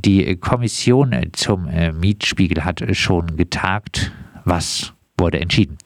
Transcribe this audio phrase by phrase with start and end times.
[0.00, 4.12] die Kommission zum äh, Mietspiegel hat schon getagt.
[4.44, 5.78] Was wurde entschieden?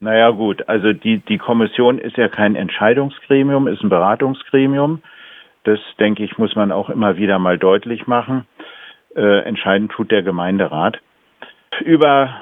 [0.00, 5.02] Naja gut, also die, die Kommission ist ja kein Entscheidungsgremium, ist ein Beratungsgremium.
[5.64, 8.46] Das, denke ich, muss man auch immer wieder mal deutlich machen.
[9.16, 10.98] Äh, entscheidend tut der Gemeinderat.
[11.80, 12.40] Über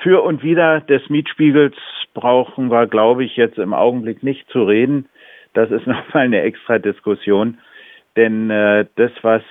[0.00, 1.76] für und wider des Mietspiegels
[2.14, 5.06] brauchen wir, glaube ich, jetzt im Augenblick nicht zu reden.
[5.54, 7.58] Das ist nochmal eine extra Diskussion.
[8.16, 9.42] Denn äh, das, was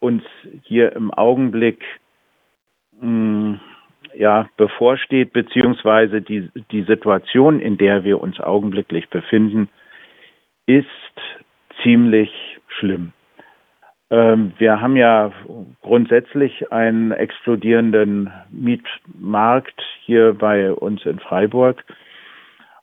[0.00, 0.22] uns
[0.62, 1.82] hier im Augenblick
[3.00, 3.60] mh, hm,
[4.14, 9.68] ja, bevorsteht, beziehungsweise die, die Situation, in der wir uns augenblicklich befinden,
[10.66, 10.86] ist
[11.82, 12.30] ziemlich
[12.68, 13.12] schlimm.
[14.10, 15.32] Ähm, wir haben ja
[15.82, 21.84] grundsätzlich einen explodierenden Mietmarkt hier bei uns in Freiburg.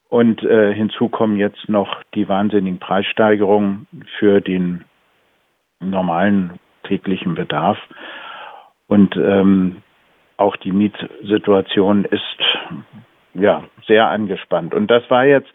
[0.07, 3.87] Und äh, hinzu kommen jetzt noch die wahnsinnigen Preissteigerungen
[4.19, 4.85] für den
[5.79, 7.77] normalen täglichen Bedarf.
[8.87, 9.81] Und ähm,
[10.37, 12.37] auch die Mietsituation ist
[13.33, 14.73] ja sehr angespannt.
[14.73, 15.51] Und das war jetzt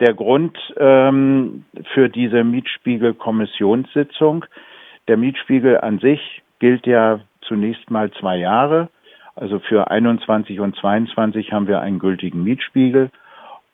[0.00, 4.44] der Grund ähm, für diese Mietspiegel-Kommissionssitzung.
[5.08, 8.88] Der Mietspiegel an sich gilt ja zunächst mal zwei Jahre.
[9.34, 13.10] Also für 21 und 22 haben wir einen gültigen Mietspiegel.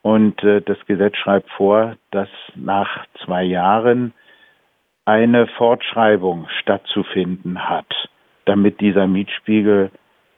[0.03, 4.13] Und äh, das Gesetz schreibt vor, dass nach zwei Jahren
[5.09, 7.87] eine Fortschreibung stattzufinden hat,
[8.45, 9.91] damit dieser Mietspiegel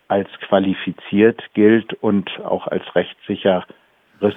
[0.06, 3.64] als qualifiziert gilt und auch als rechtssicher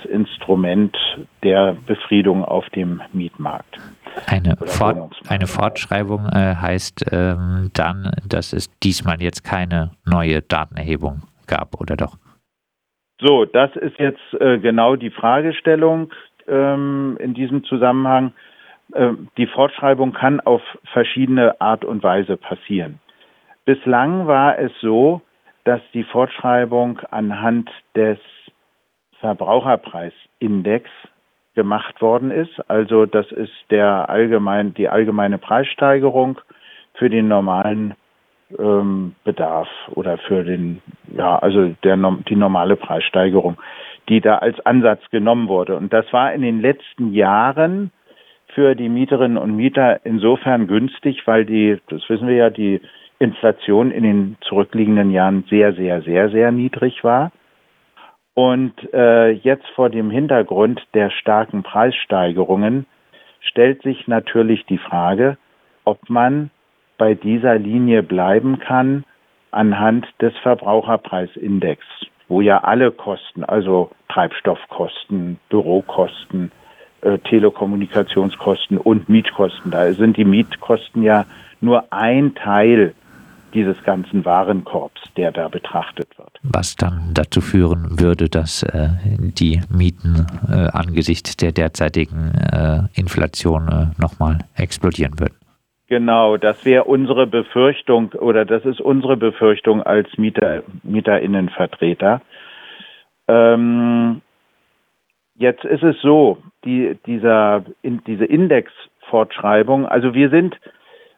[0.09, 0.97] Instrument
[1.43, 3.77] der Befriedung auf dem Mietmarkt.
[4.25, 11.21] Eine, Fort, eine Fortschreibung äh, heißt ähm, dann, dass es diesmal jetzt keine neue Datenerhebung
[11.45, 12.17] gab, oder doch?
[13.19, 16.11] So, das ist jetzt äh, genau die Fragestellung
[16.47, 18.33] ähm, in diesem Zusammenhang.
[18.95, 22.99] Ähm, die Fortschreibung kann auf verschiedene Art und Weise passieren.
[23.65, 25.21] Bislang war es so,
[25.63, 28.19] dass die Fortschreibung anhand des
[29.19, 30.89] Verbraucherpreisindex
[31.55, 32.59] gemacht worden ist.
[32.69, 36.39] Also das ist der allgemein, die allgemeine Preissteigerung
[36.95, 37.93] für den normalen
[38.59, 40.81] ähm, Bedarf oder für den,
[41.15, 41.97] ja, also der,
[42.27, 43.57] die normale Preissteigerung,
[44.09, 45.77] die da als Ansatz genommen wurde.
[45.77, 47.91] Und das war in den letzten Jahren
[48.53, 52.81] für die Mieterinnen und Mieter insofern günstig, weil die, das wissen wir ja, die
[53.19, 57.31] Inflation in den zurückliegenden Jahren sehr, sehr, sehr, sehr niedrig war.
[58.33, 62.85] Und äh, jetzt vor dem Hintergrund der starken Preissteigerungen
[63.41, 65.37] stellt sich natürlich die Frage,
[65.85, 66.49] ob man
[66.97, 69.03] bei dieser Linie bleiben kann
[69.51, 71.83] anhand des Verbraucherpreisindex,
[72.27, 76.51] wo ja alle Kosten, also Treibstoffkosten, Bürokosten,
[77.03, 81.25] äh, Telekommunikationskosten und Mietkosten, da sind die Mietkosten ja
[81.61, 82.93] nur ein Teil
[83.53, 86.39] dieses ganzen Warenkorbs, der da betrachtet wird.
[86.41, 93.67] Was dann dazu führen würde, dass äh, die Mieten äh, angesichts der derzeitigen äh, Inflation
[93.67, 95.35] äh, nochmal explodieren würden.
[95.87, 102.21] Genau, das wäre unsere Befürchtung oder das ist unsere Befürchtung als Mieter, Mieterinnenvertreter.
[103.27, 104.22] Ähm,
[105.35, 110.59] jetzt ist es so, die, dieser, in, diese Indexfortschreibung, also wir sind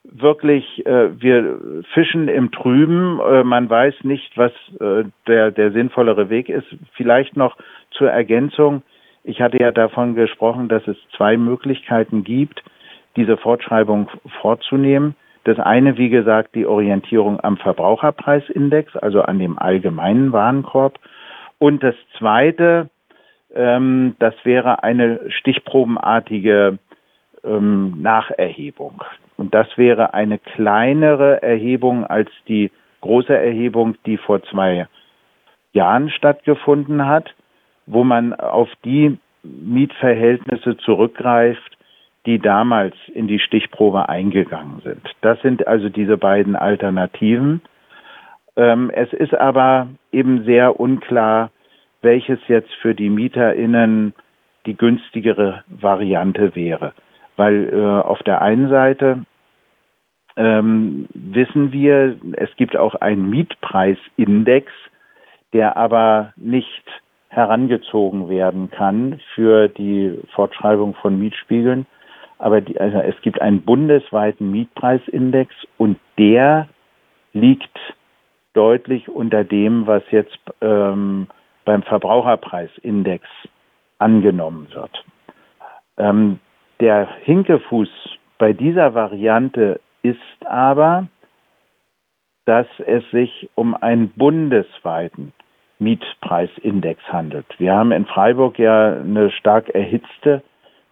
[0.04, 3.20] wirklich, äh, wir fischen im Trüben.
[3.20, 6.68] Äh, man weiß nicht, was äh, der, der sinnvollere Weg ist.
[6.94, 7.58] Vielleicht noch
[7.92, 8.84] zur Ergänzung.
[9.24, 12.64] Ich hatte ja davon gesprochen, dass es zwei Möglichkeiten gibt,
[13.16, 14.10] diese Fortschreibung
[14.42, 15.16] vorzunehmen.
[15.46, 21.00] Das eine, wie gesagt, die Orientierung am Verbraucherpreisindex, also an dem allgemeinen Warenkorb.
[21.60, 22.90] Und das zweite,
[23.56, 26.78] ähm, das wäre eine stichprobenartige
[27.44, 29.04] ähm, Nacherhebung.
[29.38, 32.72] Und das wäre eine kleinere Erhebung als die
[33.02, 34.88] große Erhebung, die vor zwei
[35.74, 37.34] Jahren stattgefunden hat,
[37.86, 41.78] wo man auf die Mietverhältnisse zurückgreift,
[42.26, 45.02] die damals in die Stichprobe eingegangen sind.
[45.22, 47.62] Das sind also diese beiden Alternativen.
[48.56, 51.52] Ähm, es ist aber eben sehr unklar,
[52.06, 54.14] welches jetzt für die MieterInnen
[54.66, 56.94] die günstigere Variante wäre
[57.36, 59.26] weil äh, auf der einen Seite
[60.38, 64.72] ähm, wissen wir, es gibt auch einen Mietpreisindex,
[65.54, 66.84] der aber nicht
[67.30, 71.86] herangezogen werden kann für die Fortschreibung von Mietspiegeln.
[72.38, 76.68] Aber die, also es gibt einen bundesweiten Mietpreisindex und der
[77.34, 77.78] liegt
[78.54, 81.28] deutlich unter dem, was jetzt ähm,
[81.66, 83.26] beim Verbraucherpreisindex
[84.00, 85.04] angenommen wird.
[85.98, 86.40] Ähm,
[86.80, 87.90] der Hinkefuß
[88.38, 91.08] bei dieser Variante ist aber,
[92.46, 95.34] dass es sich um einen bundesweiten
[95.80, 97.46] Mietpreisindex handelt.
[97.58, 100.44] Wir haben in Freiburg ja eine stark erhitzte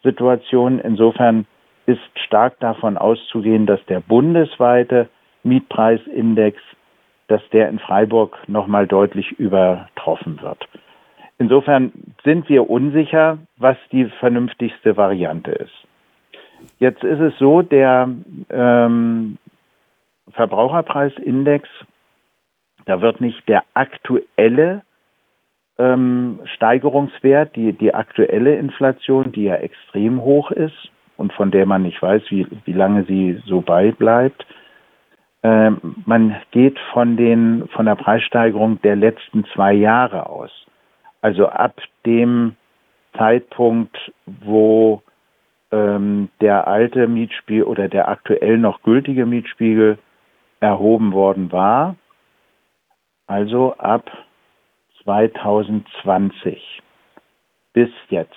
[0.03, 0.79] Situation.
[0.79, 1.45] Insofern
[1.85, 5.09] ist stark davon auszugehen, dass der bundesweite
[5.43, 6.57] Mietpreisindex,
[7.27, 10.67] dass der in Freiburg nochmal deutlich übertroffen wird.
[11.39, 11.91] Insofern
[12.23, 15.73] sind wir unsicher, was die vernünftigste Variante ist.
[16.79, 18.09] Jetzt ist es so, der
[18.49, 19.37] ähm,
[20.31, 21.67] Verbraucherpreisindex,
[22.85, 24.83] da wird nicht der aktuelle
[25.77, 31.83] ähm, Steigerungswert, die, die aktuelle Inflation, die ja extrem hoch ist und von der man
[31.83, 34.45] nicht weiß, wie, wie lange sie so beibleibt,
[35.43, 40.51] man geht von, den, von der Preissteigerung der letzten zwei Jahre aus.
[41.21, 42.55] Also ab dem
[43.17, 45.01] Zeitpunkt, wo
[45.71, 49.97] ähm, der alte Mietspiegel oder der aktuell noch gültige Mietspiegel
[50.59, 51.97] erhoben worden war,
[53.27, 54.09] also ab
[55.03, 56.81] 2020
[57.73, 58.33] bis jetzt.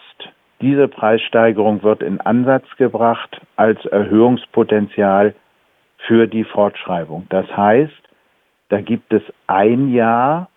[0.60, 5.34] Diese Preissteigerung wird in Ansatz gebracht als Erhöhungspotenzial
[6.06, 7.26] für die Fortschreibung.
[7.28, 7.92] Das heißt,
[8.68, 10.48] da gibt es ein Jahr,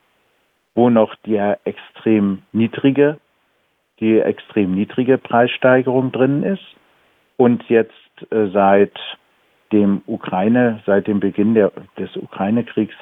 [0.75, 3.17] wo noch der extrem niedrige,
[3.99, 6.63] die extrem niedrige Preissteigerung drin ist
[7.37, 7.93] und jetzt
[8.31, 8.97] äh, seit
[9.71, 12.95] dem Ukraine, seit dem Beginn der, des Ukraine-Kriegs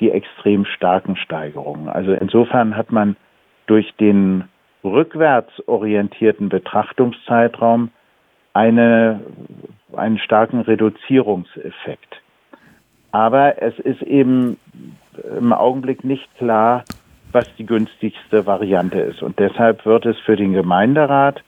[0.00, 1.88] die extrem starken Steigerungen.
[1.88, 3.16] Also insofern hat man
[3.66, 4.44] durch den
[4.82, 7.90] rückwärts orientierten Betrachtungszeitraum
[8.52, 9.20] eine,
[9.96, 12.20] einen starken Reduzierungseffekt.
[13.12, 14.58] Aber es ist eben
[15.38, 16.84] im Augenblick nicht klar,
[17.32, 19.22] was die günstigste Variante ist.
[19.22, 21.42] Und deshalb wird es für den Gemeinderat,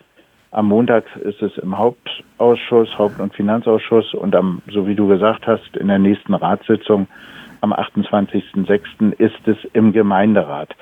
[0.53, 5.47] am Montag ist es im Hauptausschuss, Haupt- und Finanzausschuss und am, so wie du gesagt
[5.47, 7.09] hast, in der nächsten Ratssitzung
[7.61, 9.13] am 28.06.
[9.19, 10.75] ist es im Gemeinderat.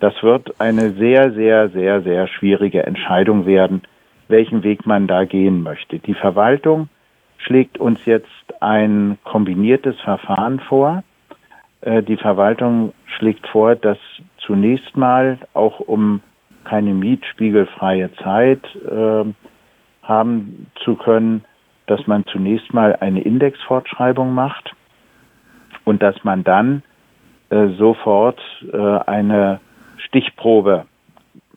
[0.00, 3.82] Das wird eine sehr, sehr, sehr, sehr schwierige Entscheidung werden,
[4.28, 5.98] welchen Weg man da gehen möchte.
[5.98, 6.88] Die Verwaltung
[7.38, 8.28] schlägt uns jetzt
[8.60, 11.02] ein kombiniertes Verfahren vor.
[11.80, 13.98] Äh, die Verwaltung schlägt vor, dass
[14.38, 16.20] zunächst mal auch um
[16.64, 19.24] keine mietspiegelfreie Zeit äh,
[20.02, 21.44] haben zu können,
[21.86, 24.74] dass man zunächst mal eine Indexfortschreibung macht
[25.84, 26.82] und dass man dann
[27.50, 28.40] äh, sofort
[28.70, 29.60] äh, eine
[29.96, 30.84] Stichprobe,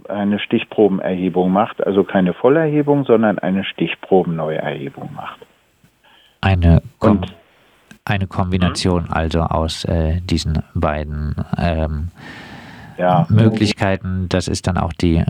[0.08, 5.40] eine Stichprobenerhebung macht, also keine Vollerhebung, sondern eine Stichprobenneuerhebung macht.
[6.42, 7.36] Eine, Kom und,
[8.06, 9.14] eine Kombination hm?
[9.14, 12.10] also aus äh, diesen beiden ähm,
[12.98, 13.26] ja.
[13.30, 14.28] Möglichkeiten.
[14.30, 15.24] Das ist dann auch die,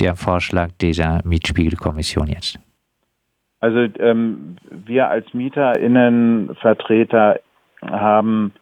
[0.00, 2.58] der Vorschlag dieser Mietspiegelkommission jetzt.
[3.60, 7.40] Also ähm, wir als MieterInnenvertreter
[7.82, 8.52] haben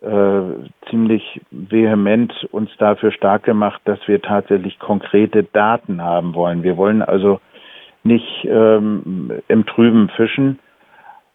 [0.00, 0.40] äh,
[0.90, 6.64] ziemlich vehement uns dafür stark gemacht, dass wir tatsächlich konkrete Daten haben wollen.
[6.64, 7.40] Wir wollen also
[8.02, 10.58] nicht ähm, im Trüben fischen.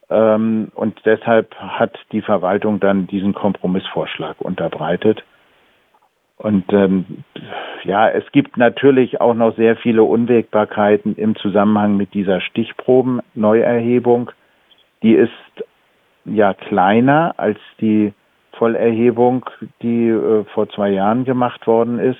[0.09, 5.23] Ähm, und deshalb hat die Verwaltung dann diesen Kompromissvorschlag unterbreitet.
[6.37, 7.23] Und ähm,
[7.83, 14.31] ja, es gibt natürlich auch noch sehr viele Unwägbarkeiten im Zusammenhang mit dieser Stichproben-Neuerhebung.
[15.01, 15.31] Die ist
[16.25, 18.13] ja kleiner als die
[18.53, 19.45] Vollerhebung,
[19.81, 22.19] die äh, vor zwei Jahren gemacht worden ist.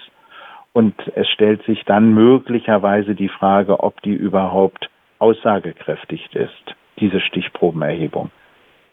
[0.73, 4.89] Und es stellt sich dann möglicherweise die Frage, ob die überhaupt
[5.19, 8.31] aussagekräftig ist, diese Stichprobenerhebung.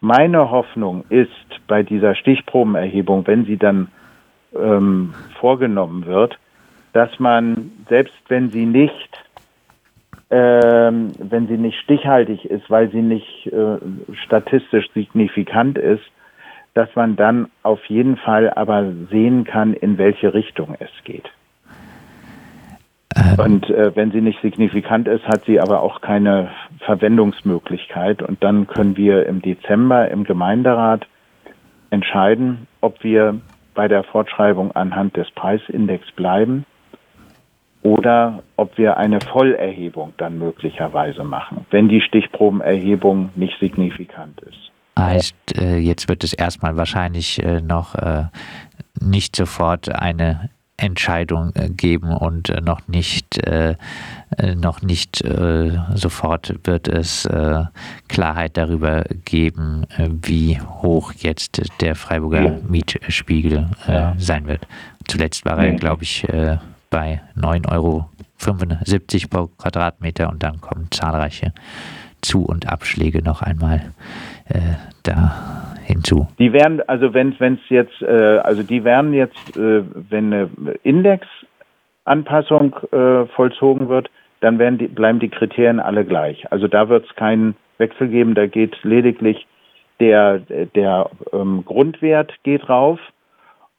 [0.01, 1.29] Meine Hoffnung ist
[1.67, 3.89] bei dieser Stichprobenerhebung, wenn sie dann
[4.55, 6.37] ähm, vorgenommen wird,
[6.93, 9.25] dass man, selbst wenn sie nicht
[10.31, 13.77] ähm, wenn sie nicht stichhaltig ist, weil sie nicht äh,
[14.25, 16.03] statistisch signifikant ist,
[16.73, 21.29] dass man dann auf jeden Fall aber sehen kann, in welche Richtung es geht.
[23.15, 23.39] Ähm.
[23.39, 28.21] Und äh, wenn sie nicht signifikant ist, hat sie aber auch keine Verwendungsmöglichkeit.
[28.21, 31.07] Und dann können wir im Dezember im Gemeinderat
[31.89, 33.39] entscheiden, ob wir
[33.73, 36.65] bei der Fortschreibung anhand des Preisindex bleiben
[37.83, 44.71] oder ob wir eine Vollerhebung dann möglicherweise machen, wenn die Stichprobenerhebung nicht signifikant ist.
[44.97, 48.23] Heißt, äh, jetzt wird es erstmal wahrscheinlich äh, noch äh,
[49.01, 53.39] nicht sofort eine Entscheidung geben und noch nicht
[54.55, 55.23] noch nicht
[55.93, 57.27] sofort wird es
[58.07, 62.57] Klarheit darüber geben, wie hoch jetzt der Freiburger ja.
[62.67, 63.69] Mietspiegel
[64.17, 64.67] sein wird.
[65.07, 66.27] Zuletzt war er, glaube ich,
[66.89, 68.09] bei 9,75 Euro
[69.29, 71.53] pro Quadratmeter und dann kommen zahlreiche
[72.21, 73.91] Zu- und Abschläge noch einmal.
[74.45, 74.61] Äh,
[75.03, 76.27] da hinzu.
[76.39, 80.49] Die werden, also wenn es jetzt, äh, also die werden jetzt, äh, wenn eine
[80.83, 84.09] Indexanpassung äh, vollzogen wird,
[84.41, 86.51] dann werden die, bleiben die Kriterien alle gleich.
[86.51, 89.47] Also da wird es keinen Wechsel geben, da geht lediglich
[89.99, 92.99] der, der ähm, Grundwert geht rauf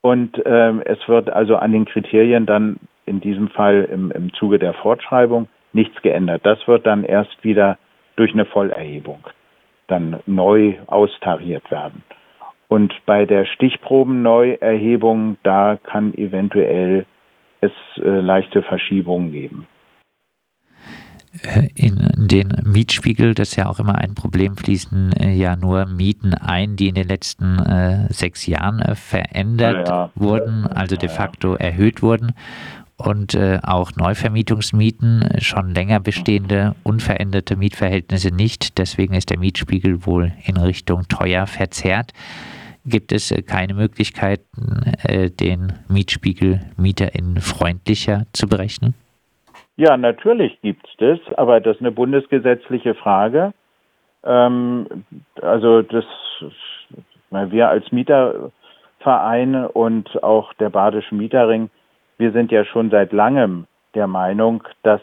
[0.01, 4.59] und ähm, es wird also an den Kriterien dann in diesem Fall im, im Zuge
[4.59, 6.41] der Fortschreibung nichts geändert.
[6.45, 7.79] Das wird dann erst wieder
[8.17, 9.21] durch eine Vollerhebung
[9.89, 12.03] dann neu austariert werden.
[12.69, 17.07] Und bei der Stichprobenneuerhebung, da kann eventuell
[17.61, 19.67] es äh, leichte Verschiebungen geben.
[21.43, 25.87] Äh, in den Mietspiegel, das ist ja auch immer ein Problem, fließen äh, ja nur
[25.87, 30.11] Mieten ein, die in den letzten äh, sechs Jahren äh, verändert ja.
[30.15, 32.33] wurden, also de facto erhöht wurden.
[32.99, 38.79] Und äh, auch Neuvermietungsmieten, schon länger bestehende, unveränderte Mietverhältnisse nicht.
[38.79, 42.13] Deswegen ist der Mietspiegel wohl in Richtung teuer verzerrt.
[42.87, 44.93] Gibt es äh, keine Möglichkeiten,
[45.41, 48.95] den Mietspiegel MieterInnen freundlicher zu berechnen?
[49.77, 53.53] Ja, natürlich gibt es das, aber das ist eine bundesgesetzliche Frage.
[54.25, 54.87] Ähm,
[55.43, 56.05] also das,
[57.31, 61.69] wir als Mieterverein und auch der Badische Mieterring,
[62.19, 65.01] wir sind ja schon seit langem der Meinung, dass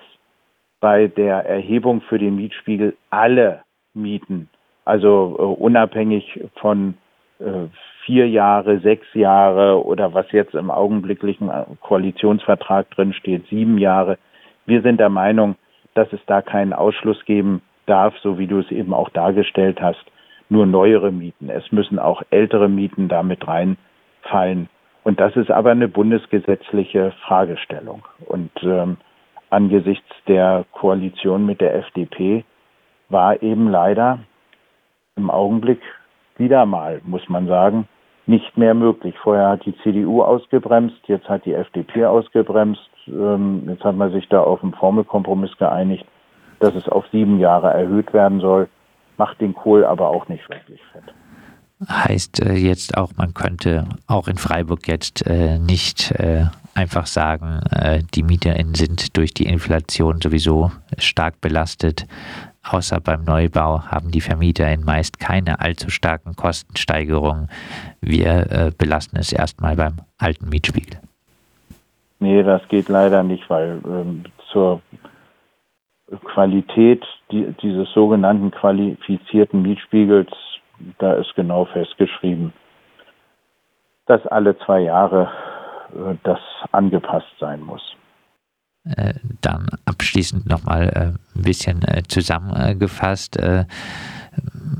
[0.80, 4.50] bei der Erhebung für den Mietspiegel alle Mieten,
[4.86, 6.96] also uh, unabhängig von
[7.40, 7.70] uh,
[8.06, 11.50] vier Jahre, sechs Jahre oder was jetzt im augenblicklichen
[11.82, 14.18] Koalitionsvertrag drin steht, sieben Jahre,
[14.66, 15.56] wir sind der Meinung,
[15.94, 20.04] dass es da keinen Ausschluss geben darf, so wie du es eben auch dargestellt hast,
[20.50, 21.50] nur neuere Mieten.
[21.50, 24.70] Es müssen auch ältere Mieten damit reinfallen.
[25.04, 28.04] Und das ist aber eine bundesgesetzliche Fragestellung.
[28.26, 28.98] Und ähm,
[29.50, 32.46] angesichts der Koalition mit der FDP
[33.10, 34.20] war eben leider
[35.16, 35.82] im Augenblick
[36.38, 37.88] wieder mal, muss man sagen,
[38.26, 39.16] nicht mehr möglich.
[39.22, 44.28] Vorher hat die CDU ausgebremst, jetzt hat die FDP ausgebremst ähm, jetzt hat man sich
[44.30, 46.06] da auf einen Formelkompromiss geeinigt,
[46.60, 48.70] dass es auf sieben Jahre erhöht werden soll,
[49.18, 51.04] macht den Kohl aber auch nicht wirklich fett.
[51.90, 57.62] Heißt äh, jetzt auch, man könnte auch in Freiburg jetzt äh, nicht äh, einfach sagen,
[57.72, 62.06] äh, die MieterInnen sind durch die Inflation sowieso stark belastet.
[62.64, 67.50] Außer beim Neubau haben die VermieterInnen meist keine allzu starken Kostensteigerungen.
[68.00, 71.00] Wir äh, belasten es erstmal beim alten Mietspiegel.
[72.20, 74.82] Nee, das geht leider nicht, weil ähm, zur
[76.24, 80.30] Qualität die, dieses sogenannten qualifizierten Mietspiegels,
[81.00, 82.54] da ist genau festgeschrieben,
[84.06, 85.32] dass alle zwei Jahre
[85.94, 86.40] äh, das
[86.72, 87.96] angepasst sein muss.
[88.86, 93.40] Äh, dann abschließend nochmal äh, ein bisschen äh, zusammengefasst.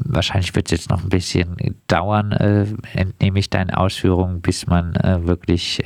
[0.06, 1.56] Wahrscheinlich wird es jetzt noch ein bisschen
[1.88, 5.80] dauern, entnehme ich deinen Ausführungen, bis man wirklich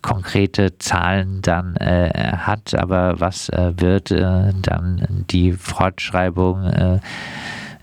[0.00, 2.76] konkrete Zahlen dann hat.
[2.78, 7.00] Aber was wird dann die Fortschreibung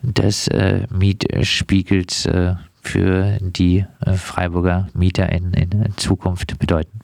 [0.01, 0.49] des
[0.91, 2.29] Mietspiegels
[2.81, 6.99] für die Freiburger Mieter in, in Zukunft bedeuten?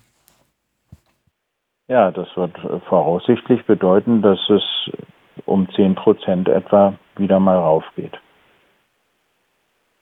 [1.87, 4.63] Ja, das wird voraussichtlich bedeuten, dass es
[5.45, 8.13] um 10 Prozent etwa wieder mal raufgeht.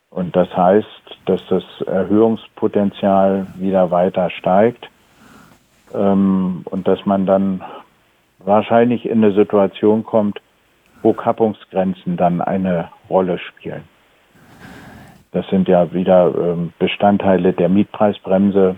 [0.10, 4.88] Und das heißt, dass das Erhöhungspotenzial wieder weiter steigt
[5.94, 7.64] ähm, und dass man dann
[8.40, 10.40] wahrscheinlich in eine Situation kommt,
[11.04, 13.84] wo Kappungsgrenzen dann eine Rolle spielen.
[15.32, 18.76] Das sind ja wieder ähm, Bestandteile der Mietpreisbremse,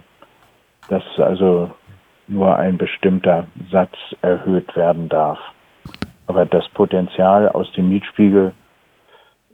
[0.89, 1.72] dass also
[2.27, 5.39] nur ein bestimmter Satz erhöht werden darf.
[6.27, 8.53] Aber das Potenzial aus dem Mietspiegel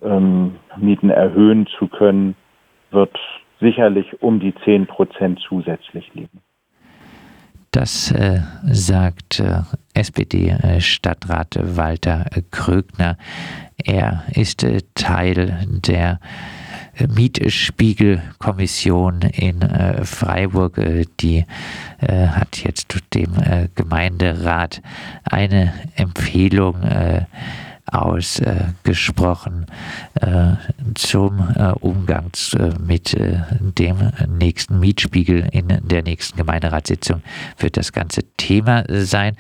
[0.01, 2.35] ähm, Mieten erhöhen zu können,
[2.91, 3.17] wird
[3.59, 6.41] sicherlich um die 10 Prozent zusätzlich liegen.
[7.71, 9.61] Das äh, sagt äh,
[9.93, 13.17] SPD-Stadtrat Walter Krögner.
[13.77, 16.19] Er ist äh, Teil der
[17.07, 20.79] Mietspiegelkommission in äh, Freiburg.
[20.79, 21.45] Äh, die
[21.99, 23.31] äh, hat jetzt dem
[23.75, 24.81] Gemeinderat
[25.23, 26.75] eine Empfehlung
[27.85, 29.65] ausgesprochen
[30.95, 31.39] zum
[31.79, 32.31] Umgang
[32.79, 37.21] mit dem nächsten Mietspiegel in der nächsten Gemeinderatssitzung
[37.57, 39.35] wird das ganze Thema sein.